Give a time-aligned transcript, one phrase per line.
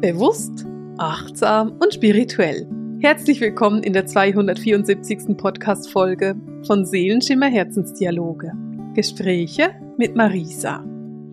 [0.00, 0.64] Bewusst,
[0.96, 2.66] achtsam und spirituell.
[3.02, 5.36] Herzlich willkommen in der 274.
[5.36, 8.54] Podcast-Folge von Seelenschimmer Herzensdialoge.
[8.94, 10.82] Gespräche mit Marisa.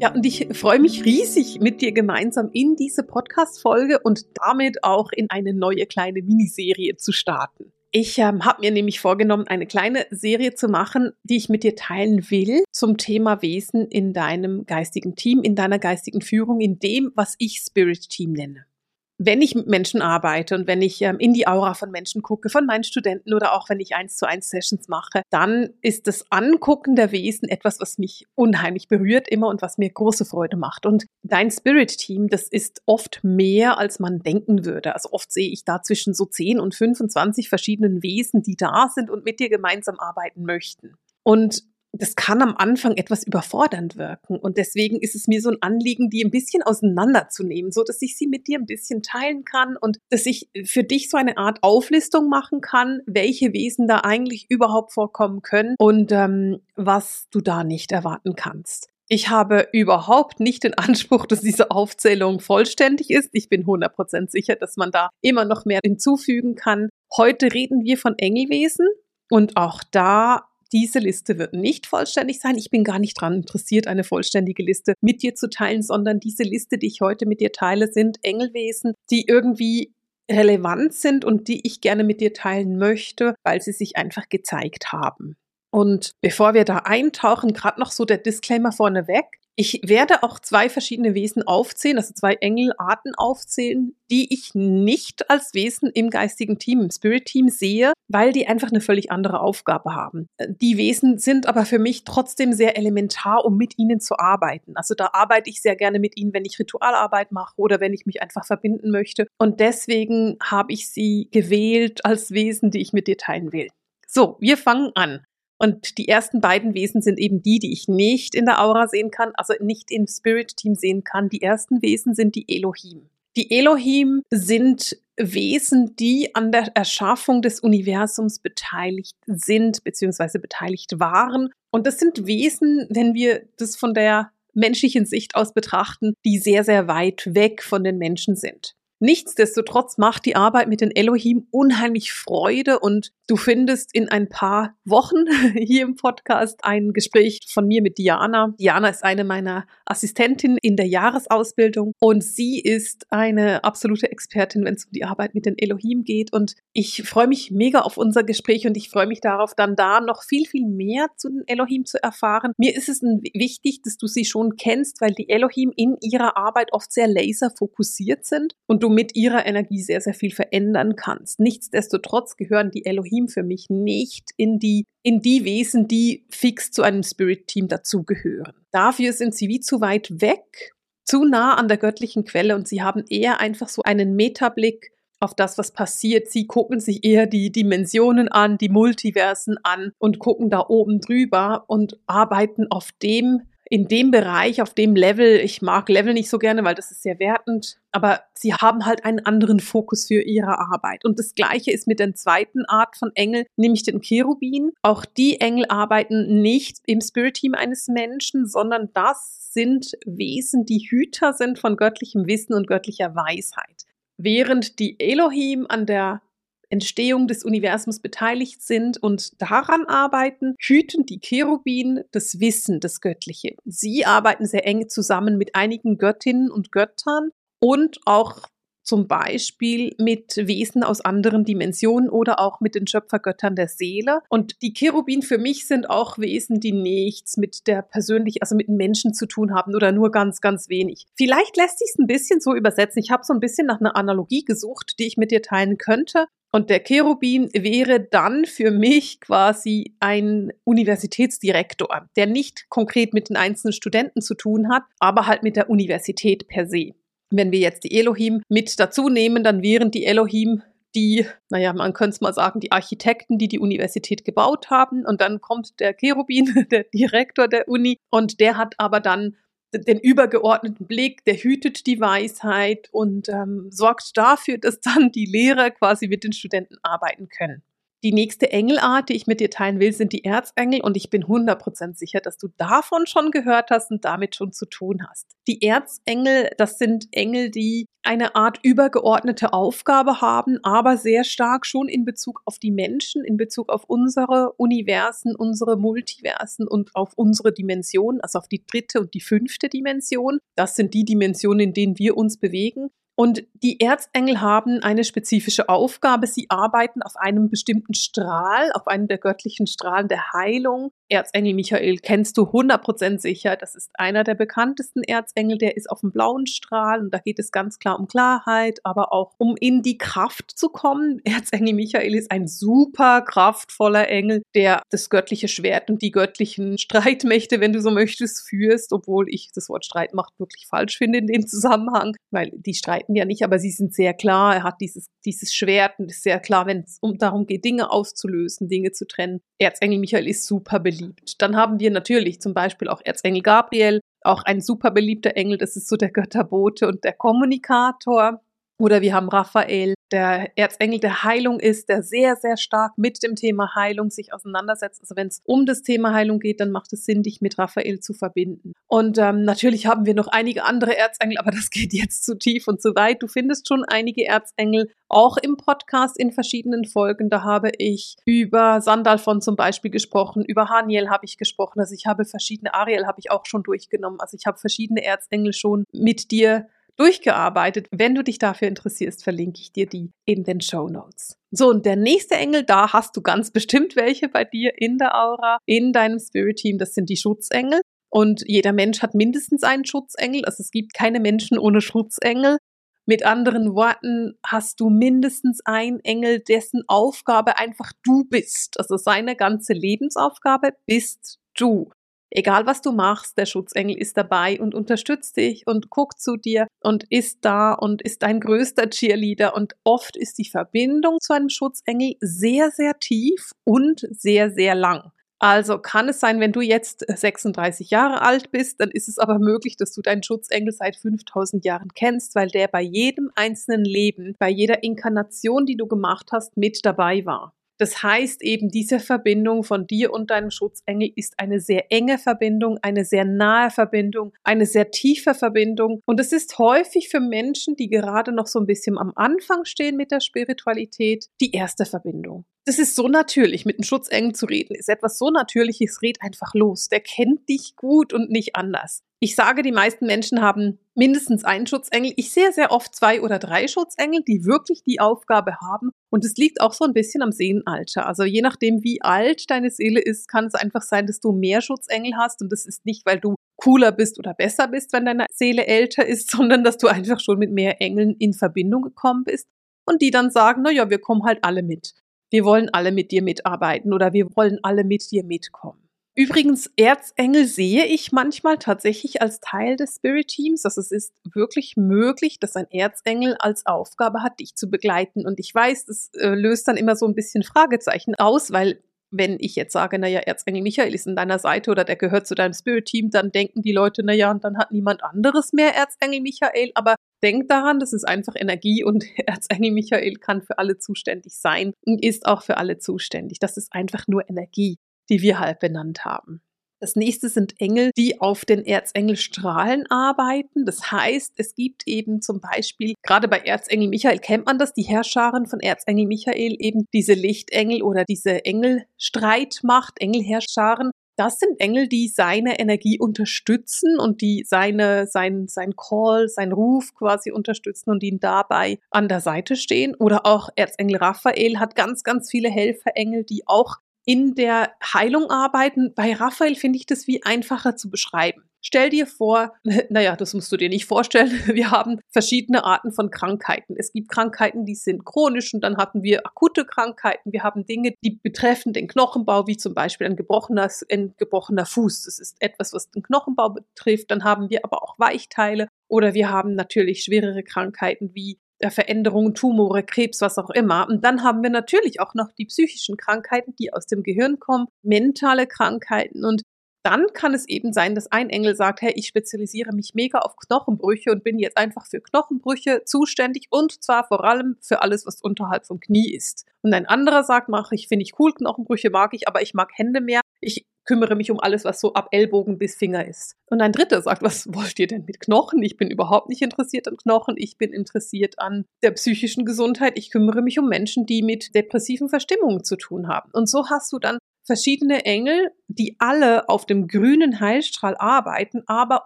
[0.02, 5.14] Ja, und ich freue mich riesig, mit dir gemeinsam in diese Podcast-Folge und damit auch
[5.14, 7.72] in eine neue kleine Miniserie zu starten.
[8.00, 11.76] Ich ähm, habe mir nämlich vorgenommen, eine kleine Serie zu machen, die ich mit dir
[11.76, 17.12] teilen will zum Thema Wesen in deinem geistigen Team, in deiner geistigen Führung, in dem,
[17.16, 18.68] was ich Spirit Team nenne
[19.18, 22.50] wenn ich mit Menschen arbeite und wenn ich ähm, in die Aura von Menschen gucke,
[22.50, 26.26] von meinen Studenten oder auch wenn ich eins zu eins Sessions mache, dann ist das
[26.30, 30.86] Angucken der Wesen etwas, was mich unheimlich berührt immer und was mir große Freude macht.
[30.86, 34.94] Und dein Spirit Team, das ist oft mehr, als man denken würde.
[34.94, 39.10] Also oft sehe ich da zwischen so 10 und 25 verschiedenen Wesen, die da sind
[39.10, 40.94] und mit dir gemeinsam arbeiten möchten.
[41.24, 44.38] Und das kann am Anfang etwas überfordernd wirken.
[44.38, 48.18] Und deswegen ist es mir so ein Anliegen, die ein bisschen auseinanderzunehmen, so dass ich
[48.18, 51.60] sie mit dir ein bisschen teilen kann und dass ich für dich so eine Art
[51.64, 57.64] Auflistung machen kann, welche Wesen da eigentlich überhaupt vorkommen können und ähm, was du da
[57.64, 58.90] nicht erwarten kannst.
[59.10, 63.30] Ich habe überhaupt nicht den Anspruch, dass diese Aufzählung vollständig ist.
[63.32, 66.90] Ich bin 100% sicher, dass man da immer noch mehr hinzufügen kann.
[67.16, 68.88] Heute reden wir von Engelwesen
[69.30, 72.58] und auch da diese Liste wird nicht vollständig sein.
[72.58, 76.44] Ich bin gar nicht daran interessiert, eine vollständige Liste mit dir zu teilen, sondern diese
[76.44, 79.94] Liste, die ich heute mit dir teile, sind Engelwesen, die irgendwie
[80.30, 84.92] relevant sind und die ich gerne mit dir teilen möchte, weil sie sich einfach gezeigt
[84.92, 85.38] haben.
[85.72, 89.26] Und bevor wir da eintauchen, gerade noch so der Disclaimer vorneweg.
[89.60, 95.56] Ich werde auch zwei verschiedene Wesen aufzählen, also zwei Engelarten aufzählen, die ich nicht als
[95.56, 99.96] Wesen im geistigen Team, im Spirit Team sehe, weil die einfach eine völlig andere Aufgabe
[99.96, 100.28] haben.
[100.48, 104.74] Die Wesen sind aber für mich trotzdem sehr elementar, um mit ihnen zu arbeiten.
[104.76, 108.06] Also da arbeite ich sehr gerne mit ihnen, wenn ich Ritualarbeit mache oder wenn ich
[108.06, 109.26] mich einfach verbinden möchte.
[109.40, 113.70] Und deswegen habe ich sie gewählt als Wesen, die ich mit dir teilen will.
[114.06, 115.26] So, wir fangen an.
[115.58, 119.12] Und die ersten beiden Wesen sind eben die, die ich nicht in der Aura sehen
[119.12, 121.30] kann, also nicht im Spirit-Team sehen kann.
[121.30, 123.10] Die ersten Wesen sind die Elohim.
[123.36, 131.50] Die Elohim sind Wesen, die an der Erschaffung des Universums beteiligt sind, beziehungsweise beteiligt waren.
[131.72, 136.64] Und das sind Wesen, wenn wir das von der menschlichen Sicht aus betrachten, die sehr,
[136.64, 138.76] sehr weit weg von den Menschen sind.
[139.00, 144.76] Nichtsdestotrotz macht die Arbeit mit den Elohim unheimlich Freude und du findest in ein paar
[144.86, 145.26] Wochen
[145.56, 148.56] hier im Podcast ein Gespräch von mir mit Diana.
[148.60, 154.74] Diana ist eine meiner Assistentinnen in der Jahresausbildung und sie ist eine absolute Expertin, wenn
[154.74, 158.24] es um die Arbeit mit den Elohim geht und ich freue mich mega auf unser
[158.24, 161.86] Gespräch und ich freue mich darauf, dann da noch viel, viel mehr zu den Elohim
[161.86, 162.54] zu erfahren.
[162.58, 166.74] Mir ist es wichtig, dass du sie schon kennst, weil die Elohim in ihrer Arbeit
[166.74, 171.40] oft sehr laserfokussiert sind und du du mit ihrer Energie sehr, sehr viel verändern kannst.
[171.40, 176.84] Nichtsdestotrotz gehören die Elohim für mich nicht in die, in die Wesen, die fix zu
[176.84, 178.54] einem Spirit-Team dazugehören.
[178.72, 182.82] Dafür sind sie wie zu weit weg, zu nah an der göttlichen Quelle und sie
[182.82, 186.30] haben eher einfach so einen Metablick auf das, was passiert.
[186.30, 191.66] Sie gucken sich eher die Dimensionen an, die Multiversen an und gucken da oben drüber
[191.68, 196.40] und arbeiten auf dem, in dem Bereich, auf dem Level, ich mag Level nicht so
[196.40, 200.60] gerne, weil das ist sehr wertend, aber sie haben halt einen anderen Fokus für ihre
[200.60, 201.04] Arbeit.
[201.04, 204.72] Und das Gleiche ist mit der zweiten Art von Engel, nämlich den Cherubin.
[204.82, 211.34] Auch die Engel arbeiten nicht im Spirit-Team eines Menschen, sondern das sind Wesen, die Hüter
[211.34, 213.86] sind von göttlichem Wissen und göttlicher Weisheit.
[214.18, 216.22] Während die Elohim an der
[216.70, 223.56] Entstehung des Universums beteiligt sind und daran arbeiten, hüten die Cherubin das Wissen, das Göttliche.
[223.66, 227.30] Sie arbeiten sehr eng zusammen mit einigen Göttinnen und Göttern
[227.60, 228.48] und auch
[228.88, 234.22] zum Beispiel mit Wesen aus anderen Dimensionen oder auch mit den Schöpfergöttern der Seele.
[234.30, 238.70] Und die Cherubin für mich sind auch Wesen, die nichts mit der persönlich, also mit
[238.70, 241.06] Menschen zu tun haben oder nur ganz, ganz wenig.
[241.16, 243.00] Vielleicht lässt sich es ein bisschen so übersetzen.
[243.00, 246.28] Ich habe so ein bisschen nach einer Analogie gesucht, die ich mit dir teilen könnte.
[246.52, 253.36] Und der Cherubin wäre dann für mich quasi ein Universitätsdirektor, der nicht konkret mit den
[253.36, 256.94] einzelnen Studenten zu tun hat, aber halt mit der Universität per se.
[257.30, 260.64] Wenn wir jetzt die Elohim mit dazu nehmen, dann wären die Elohim
[260.96, 265.06] die, naja, man könnte es mal sagen, die Architekten, die die Universität gebaut haben.
[265.06, 269.36] Und dann kommt der Cherubin, der Direktor der Uni, und der hat aber dann
[269.74, 275.72] den übergeordneten Blick, der hütet die Weisheit und ähm, sorgt dafür, dass dann die Lehrer
[275.72, 277.64] quasi mit den Studenten arbeiten können.
[278.04, 281.24] Die nächste Engelart, die ich mit dir teilen will, sind die Erzengel und ich bin
[281.24, 285.26] 100% sicher, dass du davon schon gehört hast und damit schon zu tun hast.
[285.48, 291.90] Die Erzengel, das sind Engel, die eine Art übergeordnete Aufgabe haben, aber sehr stark schon
[291.90, 297.52] in Bezug auf die Menschen, in Bezug auf unsere Universen, unsere Multiversen und auf unsere
[297.52, 300.40] Dimension, also auf die dritte und die fünfte Dimension.
[300.56, 302.92] Das sind die Dimensionen, in denen wir uns bewegen.
[303.20, 306.28] Und die Erzengel haben eine spezifische Aufgabe.
[306.28, 310.92] Sie arbeiten auf einem bestimmten Strahl, auf einem der göttlichen Strahlen der Heilung.
[311.10, 313.56] Erzengel Michael kennst du 100% sicher.
[313.56, 315.58] Das ist einer der bekanntesten Erzengel.
[315.58, 319.14] Der ist auf dem blauen Strahl und da geht es ganz klar um Klarheit, aber
[319.14, 321.22] auch um in die Kraft zu kommen.
[321.24, 327.62] Erzengel Michael ist ein super kraftvoller Engel, der das göttliche Schwert und die göttlichen Streitmächte,
[327.62, 331.48] wenn du so möchtest, führst, obwohl ich das Wort Streitmacht wirklich falsch finde in dem
[331.48, 334.56] Zusammenhang, weil die Streit streiten ja nicht, aber sie sind sehr klar.
[334.56, 337.92] Er hat dieses, dieses Schwert und ist sehr klar, wenn es um darum geht, Dinge
[337.92, 339.42] auszulösen, Dinge zu trennen.
[339.60, 341.42] Erzengel Michael ist super beliebt.
[341.42, 345.58] Dann haben wir natürlich zum Beispiel auch Erzengel Gabriel, auch ein super beliebter Engel.
[345.58, 348.42] Das ist so der Götterbote und der Kommunikator.
[348.80, 353.36] Oder wir haben Raphael, der Erzengel der Heilung ist, der sehr, sehr stark mit dem
[353.36, 355.02] Thema Heilung sich auseinandersetzt.
[355.02, 358.00] Also wenn es um das Thema Heilung geht, dann macht es Sinn, dich mit Raphael
[358.00, 358.74] zu verbinden.
[358.88, 362.68] Und ähm, natürlich haben wir noch einige andere Erzengel, aber das geht jetzt zu tief
[362.68, 363.22] und zu weit.
[363.22, 367.30] Du findest schon einige Erzengel auch im Podcast in verschiedenen Folgen.
[367.30, 371.80] Da habe ich über Sandalfon zum Beispiel gesprochen, über Haniel habe ich gesprochen.
[371.80, 374.20] Also ich habe verschiedene, Ariel habe ich auch schon durchgenommen.
[374.20, 376.68] Also ich habe verschiedene Erzengel schon mit dir
[376.98, 377.88] durchgearbeitet.
[377.92, 381.38] Wenn du dich dafür interessierst, verlinke ich dir die in den Show Notes.
[381.52, 385.16] So, und der nächste Engel, da hast du ganz bestimmt welche bei dir in der
[385.16, 387.82] Aura, in deinem Spirit Team, das sind die Schutzengel.
[388.10, 390.46] Und jeder Mensch hat mindestens einen Schutzengel.
[390.46, 392.58] Also es gibt keine Menschen ohne Schutzengel.
[393.06, 398.78] Mit anderen Worten hast du mindestens einen Engel, dessen Aufgabe einfach du bist.
[398.80, 401.90] Also seine ganze Lebensaufgabe bist du.
[402.30, 406.68] Egal was du machst, der Schutzengel ist dabei und unterstützt dich und guckt zu dir
[406.82, 409.56] und ist da und ist dein größter Cheerleader.
[409.56, 415.12] Und oft ist die Verbindung zu einem Schutzengel sehr, sehr tief und sehr, sehr lang.
[415.40, 419.38] Also kann es sein, wenn du jetzt 36 Jahre alt bist, dann ist es aber
[419.38, 424.36] möglich, dass du deinen Schutzengel seit 5000 Jahren kennst, weil der bei jedem einzelnen Leben,
[424.40, 427.54] bei jeder Inkarnation, die du gemacht hast, mit dabei war.
[427.78, 432.80] Das heißt eben, diese Verbindung von dir und deinem Schutzengel ist eine sehr enge Verbindung,
[432.82, 436.02] eine sehr nahe Verbindung, eine sehr tiefe Verbindung.
[436.06, 439.96] Und es ist häufig für Menschen, die gerade noch so ein bisschen am Anfang stehen
[439.96, 442.46] mit der Spiritualität, die erste Verbindung.
[442.68, 446.54] Das ist so natürlich, mit einem Schutzengel zu reden, ist etwas so Natürliches, red einfach
[446.54, 446.90] los.
[446.90, 449.04] Der kennt dich gut und nicht anders.
[449.22, 452.12] Ich sage, die meisten Menschen haben mindestens einen Schutzengel.
[452.18, 455.92] Ich sehe sehr oft zwei oder drei Schutzengel, die wirklich die Aufgabe haben.
[456.10, 458.06] Und es liegt auch so ein bisschen am Seelenalter.
[458.06, 461.62] Also je nachdem, wie alt deine Seele ist, kann es einfach sein, dass du mehr
[461.62, 462.42] Schutzengel hast.
[462.42, 466.06] Und das ist nicht, weil du cooler bist oder besser bist, wenn deine Seele älter
[466.06, 469.48] ist, sondern dass du einfach schon mit mehr Engeln in Verbindung gekommen bist.
[469.86, 471.94] Und die dann sagen, na ja, wir kommen halt alle mit.
[472.30, 475.88] Wir wollen alle mit dir mitarbeiten oder wir wollen alle mit dir mitkommen.
[476.18, 480.66] Übrigens, Erzengel sehe ich manchmal tatsächlich als Teil des Spirit Teams.
[480.66, 485.28] Also es ist wirklich möglich, dass ein Erzengel als Aufgabe hat, dich zu begleiten.
[485.28, 488.82] Und ich weiß, das äh, löst dann immer so ein bisschen Fragezeichen aus, weil
[489.12, 492.36] wenn ich jetzt sage, naja, Erzengel Michael ist an deiner Seite oder der gehört zu
[492.36, 496.72] deinem Spirit-Team, dann denken die Leute, naja, und dann hat niemand anderes mehr Erzengel Michael.
[496.76, 501.74] Aber denk daran, das ist einfach Energie und Erzengel Michael kann für alle zuständig sein
[501.86, 503.40] und ist auch für alle zuständig.
[503.40, 504.78] Das ist einfach nur Energie
[505.10, 506.42] die wir halt benannt haben.
[506.80, 510.66] Das nächste sind Engel, die auf den Erzengelstrahlen arbeiten.
[510.66, 514.84] Das heißt, es gibt eben zum Beispiel, gerade bei Erzengel Michael kennt man das, die
[514.84, 520.92] Herrscharen von Erzengel Michael, eben diese Lichtengel oder diese Engelstreitmacht, Engelherrscharen.
[521.18, 526.94] Das sind Engel, die seine Energie unterstützen und die seine, sein, sein Call, sein Ruf
[526.94, 529.96] quasi unterstützen und ihn dabei an der Seite stehen.
[529.96, 533.78] Oder auch Erzengel Raphael hat ganz, ganz viele Helferengel, die auch
[534.08, 535.94] in der Heilung arbeiten.
[535.94, 538.44] Bei Raphael finde ich das wie einfacher zu beschreiben.
[538.62, 539.54] Stell dir vor,
[539.90, 543.76] naja, das musst du dir nicht vorstellen, wir haben verschiedene Arten von Krankheiten.
[543.78, 547.34] Es gibt Krankheiten, die sind chronisch und dann hatten wir akute Krankheiten.
[547.34, 552.04] Wir haben Dinge, die betreffen den Knochenbau, wie zum Beispiel ein gebrochener, ein gebrochener Fuß.
[552.04, 554.10] Das ist etwas, was den Knochenbau betrifft.
[554.10, 559.84] Dann haben wir aber auch Weichteile oder wir haben natürlich schwerere Krankheiten wie Veränderungen, Tumore,
[559.84, 560.88] Krebs, was auch immer.
[560.90, 564.68] Und dann haben wir natürlich auch noch die psychischen Krankheiten, die aus dem Gehirn kommen,
[564.82, 566.26] mentale Krankheiten.
[566.26, 566.42] Und
[566.84, 570.38] dann kann es eben sein, dass ein Engel sagt, hey, ich spezialisiere mich mega auf
[570.38, 575.22] Knochenbrüche und bin jetzt einfach für Knochenbrüche zuständig und zwar vor allem für alles, was
[575.22, 576.46] unterhalb vom Knie ist.
[576.62, 579.70] Und ein anderer sagt, mache ich, finde ich cool, Knochenbrüche mag ich, aber ich mag
[579.76, 580.22] Hände mehr.
[580.40, 583.36] Ich kümmere mich um alles, was so ab Ellbogen bis Finger ist.
[583.46, 585.62] Und ein dritter sagt, was wollt ihr denn mit Knochen?
[585.62, 587.36] Ich bin überhaupt nicht interessiert an Knochen.
[587.38, 589.94] Ich bin interessiert an der psychischen Gesundheit.
[589.98, 593.30] Ich kümmere mich um Menschen, die mit depressiven Verstimmungen zu tun haben.
[593.34, 594.18] Und so hast du dann
[594.48, 599.06] verschiedene Engel, die alle auf dem grünen Heilstrahl arbeiten, aber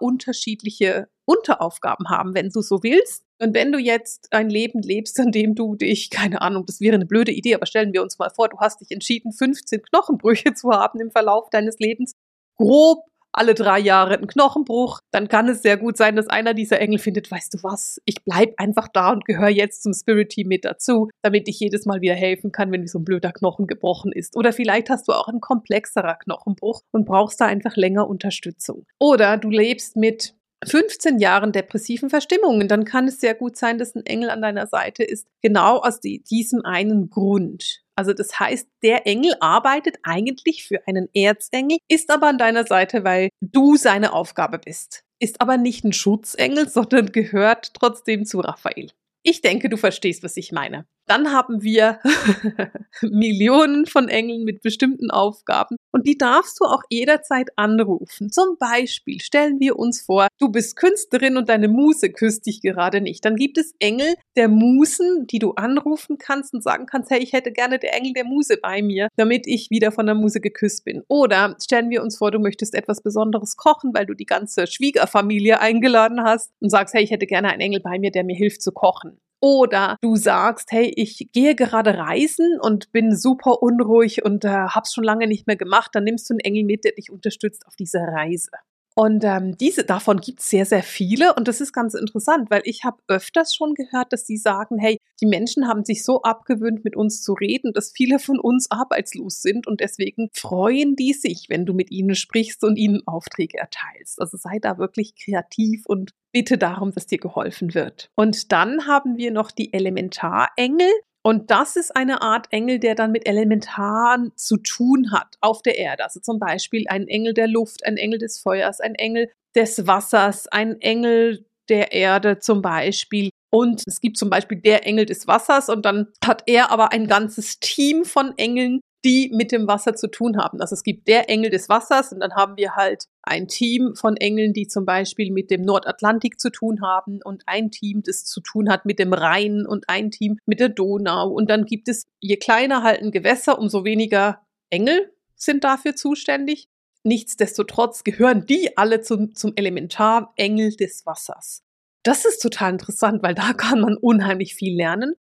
[0.00, 3.24] unterschiedliche Unteraufgaben haben, wenn du so willst.
[3.40, 6.94] Und wenn du jetzt ein Leben lebst, in dem du dich, keine Ahnung, das wäre
[6.94, 10.54] eine blöde Idee, aber stellen wir uns mal vor, du hast dich entschieden, 15 Knochenbrüche
[10.54, 12.14] zu haben im Verlauf deines Lebens,
[12.56, 16.80] grob alle drei Jahre einen Knochenbruch, dann kann es sehr gut sein, dass einer dieser
[16.80, 20.48] Engel findet, weißt du was, ich bleib einfach da und gehöre jetzt zum Spirit Team
[20.48, 24.12] mit dazu, damit ich jedes Mal wieder helfen kann, wenn so ein blöder Knochen gebrochen
[24.12, 24.36] ist.
[24.36, 28.84] Oder vielleicht hast du auch einen komplexerer Knochenbruch und brauchst da einfach länger Unterstützung.
[29.00, 30.34] Oder du lebst mit
[30.66, 34.66] 15 Jahren depressiven Verstimmungen, dann kann es sehr gut sein, dass ein Engel an deiner
[34.66, 37.82] Seite ist, genau aus diesem einen Grund.
[37.94, 43.04] Also das heißt, der Engel arbeitet eigentlich für einen Erzengel, ist aber an deiner Seite,
[43.04, 45.04] weil du seine Aufgabe bist.
[45.18, 48.90] Ist aber nicht ein Schutzengel, sondern gehört trotzdem zu Raphael.
[49.22, 50.86] Ich denke, du verstehst, was ich meine.
[51.06, 51.98] Dann haben wir
[53.02, 58.30] Millionen von Engeln mit bestimmten Aufgaben und die darfst du auch jederzeit anrufen.
[58.30, 63.00] Zum Beispiel stellen wir uns vor, du bist Künstlerin und deine Muse küsst dich gerade
[63.00, 63.24] nicht.
[63.24, 67.32] Dann gibt es Engel der Musen, die du anrufen kannst und sagen kannst, hey, ich
[67.32, 70.84] hätte gerne der Engel der Muse bei mir, damit ich wieder von der Muse geküsst
[70.84, 71.02] bin.
[71.08, 75.60] Oder stellen wir uns vor, du möchtest etwas Besonderes kochen, weil du die ganze Schwiegerfamilie
[75.60, 78.62] eingeladen hast und sagst, hey, ich hätte gerne einen Engel bei mir, der mir hilft
[78.62, 79.18] zu kochen.
[79.44, 84.94] Oder du sagst, hey, ich gehe gerade reisen und bin super unruhig und äh, hab's
[84.94, 87.74] schon lange nicht mehr gemacht, dann nimmst du einen Engel mit, der dich unterstützt auf
[87.74, 88.50] dieser Reise.
[88.94, 92.62] Und ähm, diese davon gibt es sehr, sehr viele und das ist ganz interessant, weil
[92.64, 96.84] ich habe öfters schon gehört, dass sie sagen, hey, die Menschen haben sich so abgewöhnt,
[96.84, 101.46] mit uns zu reden, dass viele von uns arbeitslos sind und deswegen freuen die sich,
[101.48, 104.20] wenn du mit ihnen sprichst und ihnen Aufträge erteilst.
[104.20, 108.10] Also sei da wirklich kreativ und bitte darum, dass dir geholfen wird.
[108.14, 110.90] Und dann haben wir noch die Elementarengel.
[111.24, 115.78] Und das ist eine Art Engel, der dann mit Elementaren zu tun hat auf der
[115.78, 116.02] Erde.
[116.02, 120.48] Also zum Beispiel ein Engel der Luft, ein Engel des Feuers, ein Engel des Wassers,
[120.48, 123.30] ein Engel der Erde zum Beispiel.
[123.50, 127.06] Und es gibt zum Beispiel der Engel des Wassers und dann hat er aber ein
[127.06, 130.60] ganzes Team von Engeln, die mit dem Wasser zu tun haben.
[130.60, 134.16] Also es gibt der Engel des Wassers und dann haben wir halt ein Team von
[134.16, 138.40] Engeln, die zum Beispiel mit dem Nordatlantik zu tun haben und ein Team, das zu
[138.40, 141.30] tun hat mit dem Rhein und ein Team mit der Donau.
[141.30, 144.40] Und dann gibt es, je kleiner halt ein Gewässer, umso weniger
[144.70, 146.68] Engel sind dafür zuständig.
[147.04, 151.62] Nichtsdestotrotz gehören die alle zum, zum Elementarengel des Wassers.
[152.04, 155.14] Das ist total interessant, weil da kann man unheimlich viel lernen.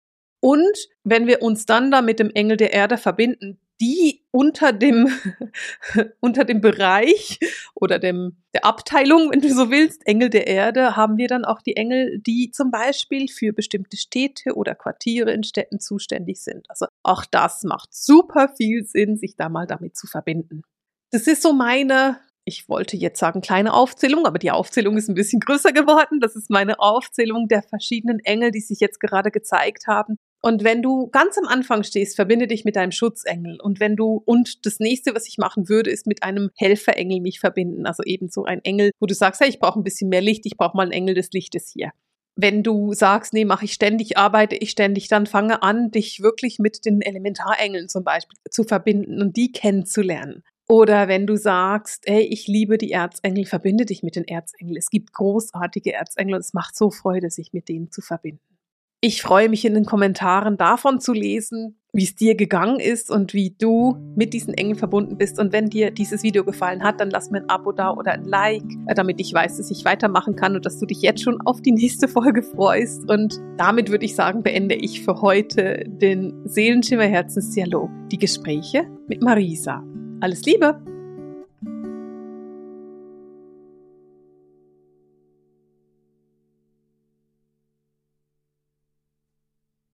[0.41, 5.09] Und wenn wir uns dann da mit dem Engel der Erde verbinden, die unter dem,
[6.19, 7.39] unter dem Bereich
[7.75, 11.61] oder dem, der Abteilung, wenn du so willst, Engel der Erde, haben wir dann auch
[11.61, 16.69] die Engel, die zum Beispiel für bestimmte Städte oder Quartiere in Städten zuständig sind.
[16.69, 20.63] Also auch das macht super viel Sinn, sich da mal damit zu verbinden.
[21.11, 25.15] Das ist so meine, ich wollte jetzt sagen kleine Aufzählung, aber die Aufzählung ist ein
[25.15, 26.19] bisschen größer geworden.
[26.19, 30.17] Das ist meine Aufzählung der verschiedenen Engel, die sich jetzt gerade gezeigt haben.
[30.41, 33.59] Und wenn du ganz am Anfang stehst, verbinde dich mit deinem Schutzengel.
[33.61, 37.39] Und wenn du, und das nächste, was ich machen würde, ist mit einem Helferengel mich
[37.39, 37.85] verbinden.
[37.85, 40.55] Also ebenso ein Engel, wo du sagst, hey, ich brauche ein bisschen mehr Licht, ich
[40.55, 41.91] brauche mal einen Engel des Lichtes hier.
[42.35, 46.57] Wenn du sagst, nee, mache ich ständig, arbeite ich ständig, dann fange an, dich wirklich
[46.57, 50.43] mit den Elementarengeln zum Beispiel zu verbinden und die kennenzulernen.
[50.69, 54.77] Oder wenn du sagst, hey, ich liebe die Erzengel, verbinde dich mit den Erzengeln.
[54.77, 58.48] Es gibt großartige Erzengel und es macht so Freude, sich mit denen zu verbinden.
[59.01, 63.33] Ich freue mich in den Kommentaren davon zu lesen, wie es dir gegangen ist und
[63.33, 65.39] wie du mit diesen Engeln verbunden bist.
[65.39, 68.25] Und wenn dir dieses Video gefallen hat, dann lass mir ein Abo da oder ein
[68.25, 71.39] Like, äh, damit ich weiß, dass ich weitermachen kann und dass du dich jetzt schon
[71.45, 73.09] auf die nächste Folge freust.
[73.09, 79.23] Und damit würde ich sagen, beende ich für heute den Seelenschimmer Herzensdialog, die Gespräche mit
[79.23, 79.81] Marisa.
[80.19, 80.98] Alles Liebe!